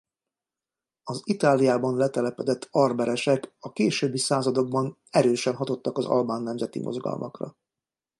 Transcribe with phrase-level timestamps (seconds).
[1.03, 7.55] Az Itáliában letelepedett arberesek a későbbi századokban erősen hatottak az albán nemzeti mozgalmakra.